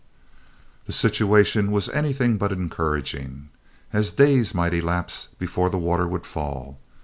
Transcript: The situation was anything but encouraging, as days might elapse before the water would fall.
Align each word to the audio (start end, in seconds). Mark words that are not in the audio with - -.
The 0.87 0.93
situation 0.93 1.71
was 1.71 1.87
anything 1.89 2.39
but 2.39 2.51
encouraging, 2.51 3.49
as 3.93 4.11
days 4.13 4.51
might 4.51 4.73
elapse 4.73 5.27
before 5.37 5.69
the 5.69 5.77
water 5.77 6.07
would 6.07 6.25
fall. 6.25 6.79